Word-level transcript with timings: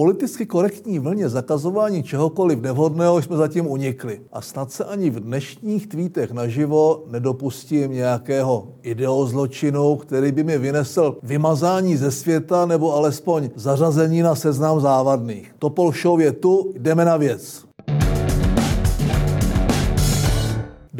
politicky 0.00 0.46
korektní 0.46 0.98
vlně 0.98 1.28
zakazování 1.28 2.02
čehokoliv 2.02 2.60
nevhodného 2.60 3.22
jsme 3.22 3.36
zatím 3.36 3.66
unikli. 3.66 4.20
A 4.32 4.40
snad 4.40 4.72
se 4.72 4.84
ani 4.84 5.10
v 5.10 5.20
dnešních 5.20 5.86
tweetech 5.86 6.30
naživo 6.30 7.04
nedopustím 7.10 7.92
nějakého 7.92 8.68
ideozločinu, 8.82 9.96
který 9.96 10.32
by 10.32 10.44
mi 10.44 10.58
vynesl 10.58 11.16
vymazání 11.22 11.96
ze 11.96 12.10
světa 12.10 12.66
nebo 12.66 12.94
alespoň 12.94 13.50
zařazení 13.54 14.22
na 14.22 14.34
seznam 14.34 14.80
závadných. 14.80 15.54
Topol 15.58 15.92
Show 15.92 16.20
je 16.20 16.32
tu, 16.32 16.72
jdeme 16.78 17.04
na 17.04 17.16
věc. 17.16 17.69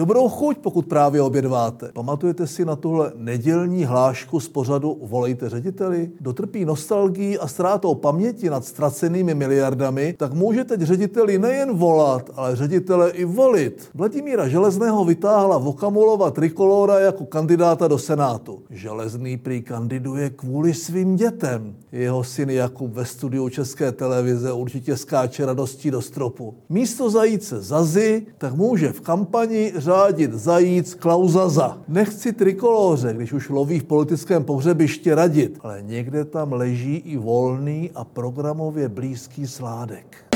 Dobrou 0.00 0.28
chuť, 0.28 0.58
pokud 0.58 0.86
právě 0.86 1.22
obědváte. 1.22 1.90
Pamatujete 1.92 2.46
si 2.46 2.64
na 2.64 2.76
tuhle 2.76 3.12
nedělní 3.16 3.84
hlášku 3.84 4.40
z 4.40 4.48
pořadu 4.48 4.98
Volejte 5.02 5.48
řediteli? 5.48 6.10
Dotrpí 6.20 6.64
nostalgií 6.64 7.38
a 7.38 7.46
ztrátou 7.46 7.94
paměti 7.94 8.50
nad 8.50 8.64
ztracenými 8.64 9.34
miliardami, 9.34 10.14
tak 10.18 10.32
může 10.32 10.64
teď 10.64 10.80
řediteli 10.80 11.38
nejen 11.38 11.76
volat, 11.76 12.30
ale 12.36 12.56
ředitele 12.56 13.10
i 13.10 13.24
volit. 13.24 13.90
Vladimíra 13.94 14.48
Železného 14.48 15.04
vytáhla 15.04 15.58
Vokamulova 15.58 16.30
trikolora 16.30 16.98
jako 16.98 17.26
kandidáta 17.26 17.88
do 17.88 17.98
Senátu. 17.98 18.62
Železný 18.70 19.36
prý 19.36 19.62
kandiduje 19.62 20.30
kvůli 20.30 20.74
svým 20.74 21.16
dětem. 21.16 21.76
Jeho 21.92 22.24
syn 22.24 22.50
Jakub 22.50 22.92
ve 22.92 23.04
studiu 23.04 23.48
České 23.48 23.92
televize 23.92 24.52
určitě 24.52 24.96
skáče 24.96 25.46
radostí 25.46 25.90
do 25.90 26.02
stropu. 26.02 26.54
Místo 26.68 27.10
zajíce 27.10 27.60
Zazy, 27.62 28.26
tak 28.38 28.54
může 28.54 28.92
v 28.92 29.00
kampani 29.00 29.72
řádit 29.90 30.32
zajíc 30.32 30.94
Klauzaza. 30.94 31.78
Nechci 31.88 32.32
trikolóře, 32.32 33.12
když 33.12 33.32
už 33.32 33.48
loví 33.48 33.78
v 33.78 33.84
politickém 33.84 34.44
pohřebišti 34.44 35.14
radit, 35.14 35.58
ale 35.62 35.82
někde 35.82 36.24
tam 36.24 36.52
leží 36.52 36.96
i 36.96 37.16
volný 37.16 37.90
a 37.94 38.04
programově 38.04 38.88
blízký 38.88 39.46
sládek. 39.46 40.29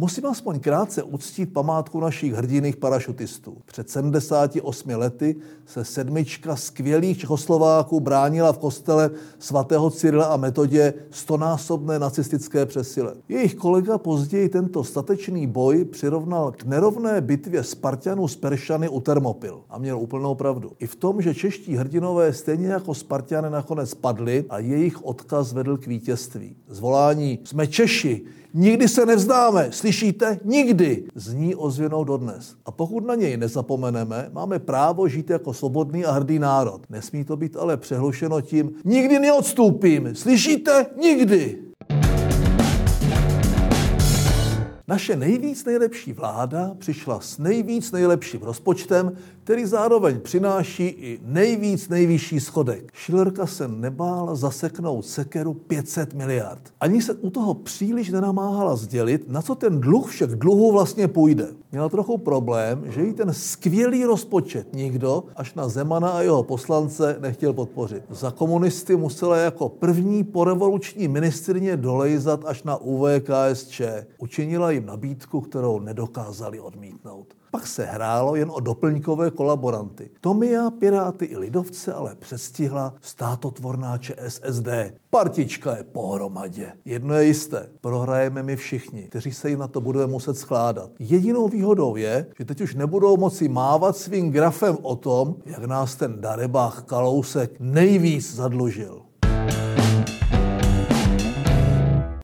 Musím 0.00 0.26
aspoň 0.26 0.60
krátce 0.60 1.02
uctít 1.02 1.52
památku 1.52 2.00
našich 2.00 2.32
hrdinných 2.32 2.76
parašutistů. 2.76 3.56
Před 3.64 3.90
78 3.90 4.90
lety 4.90 5.36
se 5.66 5.84
sedmička 5.84 6.56
skvělých 6.56 7.18
Čechoslováků 7.18 8.00
bránila 8.00 8.52
v 8.52 8.58
kostele 8.58 9.10
svatého 9.38 9.90
Cyrila 9.90 10.24
a 10.24 10.36
Metodě 10.36 10.94
stonásobné 11.10 11.98
nacistické 11.98 12.66
přesile. 12.66 13.14
Jejich 13.28 13.54
kolega 13.54 13.98
později 13.98 14.48
tento 14.48 14.84
statečný 14.84 15.46
boj 15.46 15.84
přirovnal 15.84 16.52
k 16.52 16.64
nerovné 16.64 17.20
bitvě 17.20 17.64
Spartanů 17.64 18.28
s 18.28 18.36
Peršany 18.36 18.88
u 18.88 19.00
Termopil. 19.00 19.60
A 19.70 19.78
měl 19.78 19.98
úplnou 19.98 20.34
pravdu. 20.34 20.72
I 20.78 20.86
v 20.86 20.96
tom, 20.96 21.22
že 21.22 21.34
čeští 21.34 21.76
hrdinové 21.76 22.32
stejně 22.32 22.68
jako 22.68 22.94
Spartany 22.94 23.50
nakonec 23.50 23.94
padli 23.94 24.44
a 24.50 24.58
jejich 24.58 25.04
odkaz 25.04 25.52
vedl 25.52 25.76
k 25.76 25.86
vítězství. 25.86 26.56
Zvolání 26.68 27.38
jsme 27.44 27.66
Češi, 27.66 28.24
Nikdy 28.54 28.88
se 28.88 29.06
nevzdáme, 29.06 29.68
slyšíte? 29.70 30.40
Nikdy. 30.44 31.04
Zní 31.14 31.54
ozvěnou 31.54 32.04
dodnes. 32.04 32.54
A 32.66 32.70
pokud 32.70 33.06
na 33.06 33.14
něj 33.14 33.36
nezapomeneme, 33.36 34.28
máme 34.32 34.58
právo 34.58 35.08
žít 35.08 35.30
jako 35.30 35.52
svobodný 35.52 36.04
a 36.04 36.12
hrdý 36.12 36.38
národ. 36.38 36.80
Nesmí 36.90 37.24
to 37.24 37.36
být 37.36 37.56
ale 37.56 37.76
přehlušeno 37.76 38.40
tím, 38.40 38.70
nikdy 38.84 39.18
neodstoupím, 39.18 40.14
slyšíte? 40.14 40.86
Nikdy. 41.00 41.67
Naše 44.88 45.16
nejvíc 45.16 45.64
nejlepší 45.64 46.12
vláda 46.12 46.74
přišla 46.78 47.20
s 47.20 47.38
nejvíc 47.38 47.92
nejlepším 47.92 48.40
rozpočtem, 48.42 49.12
který 49.44 49.66
zároveň 49.66 50.20
přináší 50.20 50.86
i 50.86 51.20
nejvíc 51.22 51.88
nejvyšší 51.88 52.40
schodek. 52.40 52.92
Šilerka 52.94 53.46
se 53.46 53.68
nebála 53.68 54.34
zaseknout 54.34 55.06
sekeru 55.06 55.54
500 55.54 56.14
miliard. 56.14 56.60
Ani 56.80 57.02
se 57.02 57.14
u 57.14 57.30
toho 57.30 57.54
příliš 57.54 58.10
nenamáhala 58.10 58.76
sdělit, 58.76 59.28
na 59.28 59.42
co 59.42 59.54
ten 59.54 59.80
dluh 59.80 60.10
všech 60.10 60.30
dluhů 60.30 60.72
vlastně 60.72 61.08
půjde. 61.08 61.48
Měla 61.72 61.88
trochu 61.88 62.18
problém, 62.18 62.84
že 62.88 63.02
jí 63.02 63.12
ten 63.12 63.32
skvělý 63.32 64.04
rozpočet 64.04 64.74
nikdo 64.74 65.24
až 65.36 65.54
na 65.54 65.68
Zemana 65.68 66.08
a 66.08 66.20
jeho 66.20 66.42
poslance 66.42 67.16
nechtěl 67.20 67.52
podpořit. 67.52 68.02
Za 68.10 68.30
komunisty 68.30 68.96
musela 68.96 69.36
jako 69.36 69.68
první 69.68 70.24
porevoluční 70.24 71.08
ministrině 71.08 71.76
dolejzat 71.76 72.44
až 72.44 72.62
na 72.62 72.76
UVKSČ. 72.76 73.82
Učinila 74.18 74.70
jim 74.78 74.86
nabídku, 74.86 75.40
kterou 75.40 75.80
nedokázali 75.80 76.60
odmítnout. 76.60 77.34
Pak 77.50 77.66
se 77.66 77.84
hrálo 77.84 78.36
jen 78.36 78.50
o 78.50 78.60
doplňkové 78.60 79.30
kolaboranty. 79.30 80.10
Tomia, 80.20 80.70
Piráty 80.70 81.24
i 81.24 81.36
Lidovce 81.36 81.92
ale 81.92 82.14
přestihla 82.14 82.94
státotvorná 83.00 83.98
ČSSD. 83.98 84.68
Partička 85.10 85.76
je 85.76 85.84
pohromadě. 85.84 86.72
Jedno 86.84 87.14
je 87.14 87.24
jisté, 87.24 87.68
prohrajeme 87.80 88.42
my 88.42 88.56
všichni, 88.56 89.02
kteří 89.02 89.32
se 89.32 89.50
jim 89.50 89.58
na 89.58 89.68
to 89.68 89.80
budeme 89.80 90.06
muset 90.06 90.38
skládat. 90.38 90.90
Jedinou 90.98 91.48
výhodou 91.48 91.96
je, 91.96 92.26
že 92.38 92.44
teď 92.44 92.60
už 92.60 92.74
nebudou 92.74 93.16
moci 93.16 93.48
mávat 93.48 93.96
svým 93.96 94.30
grafem 94.30 94.76
o 94.82 94.96
tom, 94.96 95.36
jak 95.46 95.64
nás 95.64 95.96
ten 95.96 96.20
darebách 96.20 96.82
Kalousek 96.82 97.56
nejvíc 97.60 98.34
zadlužil. 98.34 99.02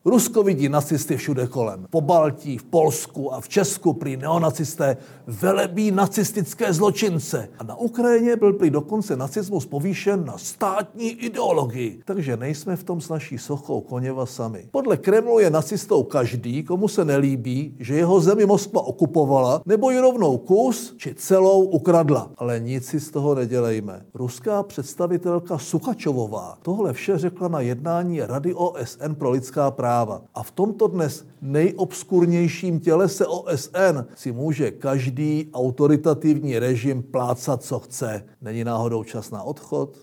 Rusko 0.07 0.43
vidí 0.43 0.69
nacisty 0.69 1.17
všude 1.17 1.47
kolem. 1.47 1.85
Po 1.89 2.01
Baltí, 2.01 2.57
v 2.57 2.63
Polsku 2.63 3.33
a 3.33 3.41
v 3.41 3.49
Česku 3.49 3.93
prý 3.93 4.17
neonacisté 4.17 4.97
velebí 5.27 5.91
nacistické 5.91 6.73
zločince. 6.73 7.49
A 7.59 7.63
na 7.63 7.75
Ukrajině 7.75 8.35
byl 8.35 8.53
prý 8.53 8.69
dokonce 8.69 9.15
nacismus 9.15 9.65
povýšen 9.65 10.25
na 10.25 10.37
státní 10.37 11.11
ideologii. 11.11 12.01
Takže 12.05 12.37
nejsme 12.37 12.75
v 12.75 12.83
tom 12.83 13.01
s 13.01 13.09
naší 13.09 13.37
sochou 13.37 13.81
Koněva 13.81 14.25
sami. 14.25 14.67
Podle 14.71 14.97
Kremlu 14.97 15.39
je 15.39 15.49
nacistou 15.49 16.03
každý, 16.03 16.63
komu 16.63 16.87
se 16.87 17.05
nelíbí, 17.05 17.75
že 17.79 17.95
jeho 17.95 18.19
zemi 18.19 18.45
Moskva 18.45 18.81
okupovala, 18.81 19.61
nebo 19.65 19.89
ji 19.89 19.99
rovnou 19.99 20.37
kus 20.37 20.93
či 20.97 21.15
celou 21.15 21.63
ukradla. 21.63 22.31
Ale 22.37 22.59
nic 22.59 22.85
si 22.85 22.99
z 22.99 23.11
toho 23.11 23.35
nedělejme. 23.35 24.05
Ruská 24.13 24.63
představitelka 24.63 25.57
Suchačovová 25.57 26.57
tohle 26.61 26.93
vše 26.93 27.17
řekla 27.17 27.47
na 27.47 27.59
jednání 27.59 28.21
Rady 28.21 28.53
OSN 28.53 29.13
pro 29.13 29.29
lidská 29.29 29.71
práva 29.71 29.94
práva. 29.95 30.21
A 30.35 30.43
v 30.43 30.51
tomto 30.51 30.87
dnes 30.87 31.25
nejobskurnějším 31.41 32.79
tělese 32.79 33.25
OSN 33.25 34.03
si 34.15 34.31
může 34.31 34.71
každý 34.71 35.49
autoritativní 35.53 36.59
režim 36.59 37.03
plácat, 37.03 37.63
co 37.63 37.79
chce. 37.79 38.23
Není 38.41 38.63
náhodou 38.63 39.03
čas 39.03 39.31
na 39.31 39.43
odchod? 39.43 39.95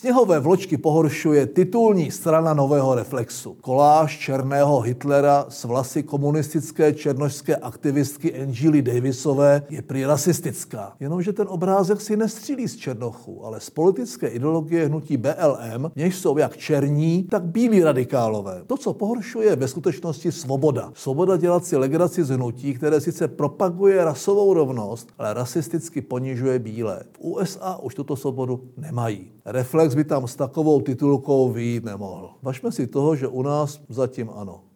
Sněhové 0.00 0.40
vločky 0.40 0.76
pohoršuje 0.76 1.46
titulní 1.46 2.10
strana 2.10 2.54
Nového 2.54 2.94
reflexu. 2.94 3.56
Koláž 3.60 4.18
černého 4.18 4.80
Hitlera 4.80 5.46
s 5.48 5.64
vlasy 5.64 6.02
komunistické 6.02 6.92
černožské 6.94 7.56
aktivistky 7.56 8.42
Angely 8.42 8.82
Davisové 8.82 9.62
je 9.70 9.82
prý 9.82 10.04
rasistická. 10.04 10.92
Jenomže 11.00 11.32
ten 11.32 11.46
obrázek 11.50 12.00
si 12.00 12.16
nestřílí 12.16 12.68
z 12.68 12.76
černochů, 12.76 13.46
ale 13.46 13.60
z 13.60 13.70
politické 13.70 14.28
ideologie 14.28 14.86
hnutí 14.86 15.16
BLM, 15.16 15.90
něž 15.96 16.16
jsou 16.16 16.38
jak 16.38 16.56
černí, 16.56 17.24
tak 17.30 17.44
bílí 17.44 17.84
radikálové. 17.84 18.62
To, 18.66 18.76
co 18.76 18.92
pohoršuje, 18.92 19.48
je 19.48 19.56
ve 19.56 19.68
skutečnosti 19.68 20.32
svoboda. 20.32 20.92
Svoboda 20.94 21.36
dělat 21.36 21.64
si 21.64 21.76
legraci 21.76 22.24
z 22.24 22.28
hnutí, 22.28 22.74
které 22.74 23.00
sice 23.00 23.28
propaguje 23.28 24.04
rasovou 24.04 24.54
rovnost, 24.54 25.08
ale 25.18 25.34
rasisticky 25.34 26.00
ponižuje 26.00 26.58
bílé. 26.58 27.02
V 27.12 27.20
USA 27.20 27.76
už 27.82 27.94
tuto 27.94 28.16
svobodu 28.16 28.60
nemají. 28.76 29.32
Reflex 29.44 29.89
by 29.94 30.04
tam 30.04 30.26
s 30.26 30.36
takovou 30.36 30.80
titulkou 30.80 31.52
výjít 31.52 31.84
nemohl. 31.84 32.30
Važme 32.42 32.72
si 32.72 32.86
toho, 32.86 33.16
že 33.16 33.28
u 33.28 33.42
nás 33.42 33.80
zatím 33.88 34.30
ano. 34.34 34.69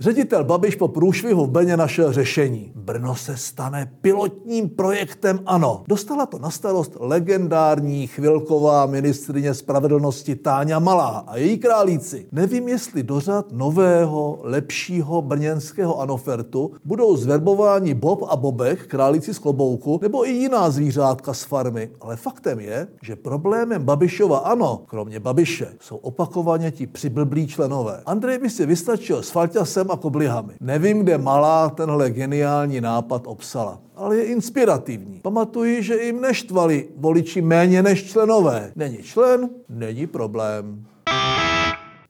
Ředitel 0.00 0.44
Babiš 0.44 0.74
po 0.76 0.88
průšvihu 0.88 1.46
v 1.46 1.50
Beně 1.50 1.76
našel 1.76 2.12
řešení. 2.12 2.72
Brno 2.74 3.14
se 3.16 3.36
stane 3.36 3.92
pilotním 4.00 4.68
projektem 4.68 5.40
ANO. 5.46 5.84
Dostala 5.88 6.26
to 6.26 6.38
na 6.38 6.50
starost 6.50 6.96
legendární 7.00 8.06
chvilková 8.06 8.86
ministrině 8.86 9.54
spravedlnosti 9.54 10.36
Táňa 10.36 10.78
Malá 10.78 11.24
a 11.26 11.36
její 11.36 11.58
králíci. 11.58 12.26
Nevím, 12.32 12.68
jestli 12.68 13.02
dořad 13.02 13.52
nového, 13.52 14.38
lepšího 14.42 15.22
brněnského 15.22 16.00
anofertu 16.00 16.70
budou 16.84 17.16
zverbováni 17.16 17.94
Bob 17.94 18.22
a 18.28 18.36
Bobek, 18.36 18.86
králíci 18.86 19.34
z 19.34 19.38
klobouku, 19.38 19.98
nebo 20.02 20.26
i 20.26 20.30
jiná 20.30 20.70
zvířátka 20.70 21.34
z 21.34 21.42
farmy. 21.42 21.90
Ale 22.00 22.16
faktem 22.16 22.60
je, 22.60 22.88
že 23.02 23.16
problémem 23.16 23.84
Babišova 23.84 24.38
ANO, 24.38 24.82
kromě 24.86 25.20
Babiše, 25.20 25.68
jsou 25.80 25.96
opakovaně 25.96 26.70
ti 26.70 26.86
přiblblí 26.86 27.46
členové. 27.46 28.02
Andrej 28.06 28.38
by 28.38 28.50
si 28.50 28.66
vystačil 28.66 29.22
s 29.22 29.30
Falťasem 29.30 29.87
a 29.90 29.96
koblihami. 29.96 30.54
Nevím, 30.60 30.98
kde 30.98 31.18
malá 31.18 31.70
tenhle 31.70 32.10
geniální 32.10 32.80
nápad 32.80 33.22
obsala 33.26 33.78
ale 33.98 34.16
je 34.16 34.24
inspirativní. 34.24 35.20
Pamatuji, 35.22 35.82
že 35.82 36.02
jim 36.02 36.20
neštvali 36.20 36.88
voliči 36.96 37.40
méně 37.40 37.82
než 37.82 38.10
členové. 38.10 38.72
Není 38.76 38.98
člen, 39.02 39.50
není 39.68 40.06
problém. 40.06 40.84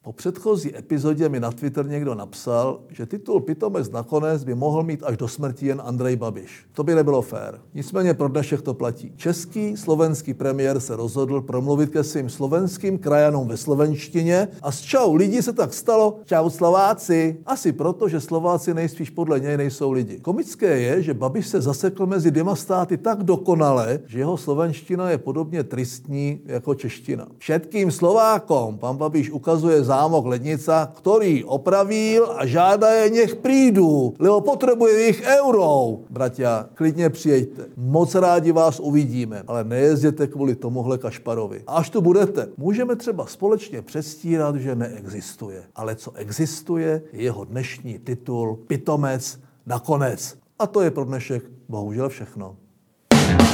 Po 0.09 0.13
předchozí 0.13 0.77
epizodě 0.77 1.29
mi 1.29 1.41
na 1.41 1.51
Twitter 1.51 1.87
někdo 1.87 2.15
napsal, 2.15 2.81
že 2.91 3.07
titul 3.07 3.41
Pitomec 3.41 3.91
nakonec 3.91 4.45
by 4.45 4.55
mohl 4.55 4.83
mít 4.83 5.03
až 5.05 5.17
do 5.17 5.29
smrti 5.29 5.67
jen 5.67 5.83
Andrej 5.85 6.17
Babiš. 6.17 6.67
To 6.73 6.85
by 6.85 6.95
nebylo 6.95 7.23
fér. 7.23 7.61
Nicméně 7.75 8.15
pro 8.15 8.29
dnešek 8.29 8.63
to 8.63 8.75
platí. 8.75 9.13
Český, 9.17 9.77
slovenský 9.77 10.35
premiér 10.35 10.81
se 10.81 10.97
rozhodl 10.97 11.41
promluvit 11.41 11.91
ke 11.91 12.05
svým 12.05 12.31
slovenským 12.31 12.99
krajanům 12.99 13.49
ve 13.49 13.57
slovenštině 13.57 14.49
a 14.63 14.73
z 14.73 14.81
čau 14.81 15.15
lidi 15.15 15.43
se 15.43 15.53
tak 15.53 15.75
stalo 15.75 16.21
čau 16.25 16.51
Slováci. 16.51 17.37
Asi 17.47 17.73
proto, 17.73 18.09
že 18.09 18.21
Slováci 18.21 18.75
nejspíš 18.75 19.11
podle 19.11 19.41
něj 19.41 19.57
nejsou 19.57 19.93
lidi. 19.93 20.19
Komické 20.21 20.81
je, 20.81 21.03
že 21.03 21.15
Babiš 21.15 21.47
se 21.47 21.61
zasekl 21.61 22.07
mezi 22.07 22.31
dvěma 22.31 22.57
státy 22.57 22.97
tak 22.97 23.23
dokonale, 23.23 24.01
že 24.07 24.19
jeho 24.19 24.37
slovenština 24.37 25.11
je 25.11 25.19
podobně 25.19 25.65
tristní 25.65 26.41
jako 26.45 26.75
čeština. 26.75 27.27
Všetkým 27.39 27.91
Slovákom 27.91 28.79
pan 28.79 28.97
Babiš 28.97 29.31
ukazuje 29.31 29.85
zámok 29.99 30.27
Lednica, 30.27 30.93
který 30.95 31.45
opravil 31.45 32.35
a 32.37 32.47
žádá 32.47 32.91
je 32.91 33.11
nech 33.11 33.35
prídu, 33.37 34.15
lebo 34.19 34.41
potřebuje 34.41 35.07
jich 35.07 35.23
euro. 35.27 35.99
Bratia, 36.11 36.69
klidně 36.75 37.11
přijďte. 37.11 37.65
Moc 37.77 38.15
rádi 38.15 38.53
vás 38.53 38.81
uvidíme, 38.81 39.43
ale 39.47 39.65
nejezděte 39.65 40.27
kvůli 40.27 40.55
tomuhle 40.55 40.99
Kašparovi. 40.99 41.63
A 41.67 41.73
až 41.73 41.91
tu 41.91 42.01
budete, 42.01 42.49
můžeme 42.57 42.97
třeba 42.97 43.27
společně 43.27 43.83
přestírat, 43.83 44.57
že 44.57 44.75
neexistuje. 44.75 45.63
Ale 45.75 45.97
co 45.97 46.13
existuje, 46.15 47.03
je 47.13 47.23
jeho 47.23 47.45
dnešní 47.45 47.99
titul 47.99 48.59
Pitomec 48.67 49.39
nakonec. 49.67 50.39
A 50.59 50.67
to 50.67 50.81
je 50.81 50.91
pro 50.91 51.05
dnešek 51.05 51.43
bohužel 51.69 52.09
všechno. 52.09 52.57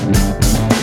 thank 0.05 0.73
you 0.73 0.74